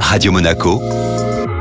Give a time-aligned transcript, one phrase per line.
[0.00, 0.80] Radio Monaco,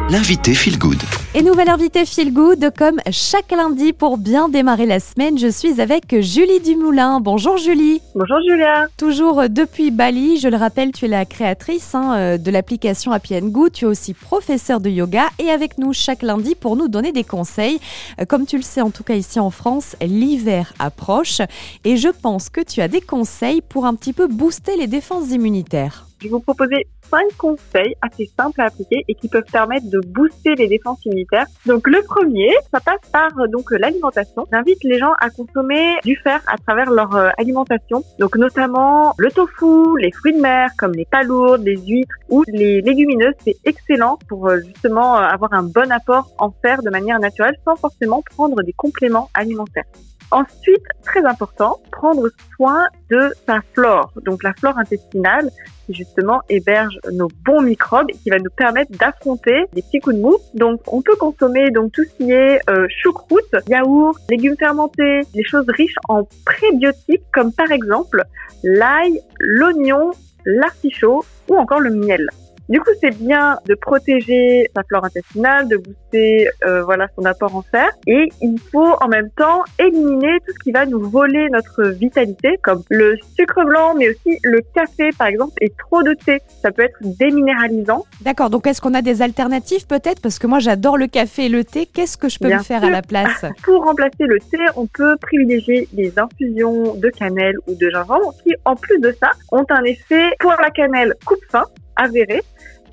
[0.09, 1.01] l'invité Feel Good.
[1.33, 5.81] Et nouvelle invitée Feel Good, comme chaque lundi pour bien démarrer la semaine, je suis
[5.81, 7.19] avec Julie Dumoulin.
[7.19, 8.01] Bonjour Julie.
[8.15, 8.85] Bonjour Julia.
[8.97, 13.39] Toujours depuis Bali, je le rappelle, tu es la créatrice hein, euh, de l'application Happy
[13.41, 13.73] Good.
[13.73, 17.25] Tu es aussi professeur de yoga et avec nous chaque lundi pour nous donner des
[17.25, 17.79] conseils.
[18.21, 21.41] Euh, comme tu le sais, en tout cas ici en France, l'hiver approche
[21.83, 25.31] et je pense que tu as des conseils pour un petit peu booster les défenses
[25.31, 26.05] immunitaires.
[26.25, 29.99] Je vais vous proposer cinq conseils assez simples à appliquer et qui peuvent permettre de
[29.99, 31.45] booster les défenses immunitaires.
[31.67, 34.47] Donc le premier, ça passe par donc l'alimentation.
[34.51, 38.03] J'invite les gens à consommer du fer à travers leur euh, alimentation.
[38.17, 42.81] Donc notamment le tofu, les fruits de mer comme les palourdes, les huîtres ou les
[42.81, 47.19] légumineuses, c'est excellent pour euh, justement euh, avoir un bon apport en fer de manière
[47.19, 49.85] naturelle sans forcément prendre des compléments alimentaires.
[50.31, 55.49] Ensuite, très important, prendre soin de sa flore, donc la flore intestinale
[55.85, 60.15] qui justement héberge nos bons microbes et qui va nous permettre d'affronter des petits coups
[60.15, 60.37] de mou.
[60.53, 65.43] Donc on peut consommer donc tout ce qui est euh, choucroute, yaourt, légumes fermentés, des
[65.43, 68.23] choses riches en prébiotiques comme par exemple
[68.63, 70.11] l'ail, l'oignon,
[70.45, 72.27] l'artichaut ou encore le miel.
[72.67, 77.55] Du coup, c'est bien de protéger sa flore intestinale, de booster euh, voilà son apport
[77.55, 81.47] en fer, et il faut en même temps éliminer tout ce qui va nous voler
[81.51, 86.13] notre vitalité, comme le sucre blanc, mais aussi le café par exemple, et trop de
[86.25, 86.39] thé.
[86.61, 88.05] Ça peut être déminéralisant.
[88.21, 88.49] D'accord.
[88.49, 90.21] Donc, est-ce qu'on a des alternatives peut-être?
[90.21, 91.85] Parce que moi, j'adore le café et le thé.
[91.85, 93.45] Qu'est-ce que je peux me faire à la place?
[93.63, 98.53] Pour remplacer le thé, on peut privilégier les infusions de cannelle ou de gingembre, qui
[98.65, 102.41] en plus de ça ont un effet pour la cannelle coupe-faim avéré.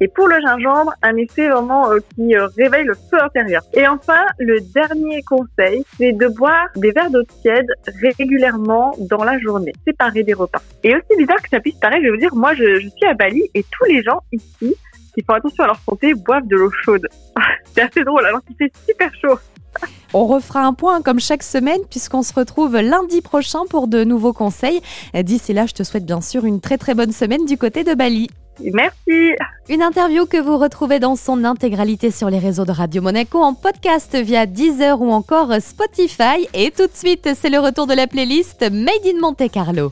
[0.03, 3.63] Et pour le gingembre, un effet vraiment euh, qui euh, réveille le feu intérieur.
[3.73, 7.69] Et enfin, le dernier conseil, c'est de boire des verres d'eau tiède
[8.19, 10.61] régulièrement dans la journée, séparés des repas.
[10.83, 13.07] Et aussi bizarre que ça puisse paraître, je vais vous dire, moi je, je suis
[13.09, 14.75] à Bali et tous les gens ici
[15.15, 17.07] qui font attention à leur santé boivent de l'eau chaude.
[17.73, 19.39] c'est assez drôle alors qu'il fait super chaud.
[20.15, 24.33] On refera un point comme chaque semaine puisqu'on se retrouve lundi prochain pour de nouveaux
[24.33, 24.83] conseils.
[25.15, 27.95] D'ici là, je te souhaite bien sûr une très très bonne semaine du côté de
[27.95, 28.29] Bali.
[28.61, 29.33] Merci.
[29.69, 33.55] Une interview que vous retrouvez dans son intégralité sur les réseaux de Radio Monaco en
[33.55, 36.47] podcast via Deezer ou encore Spotify.
[36.55, 39.91] Et tout de suite, c'est le retour de la playlist Made in Monte Carlo.